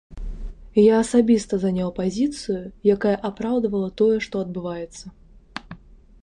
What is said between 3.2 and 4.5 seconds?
апраўдвала тое, што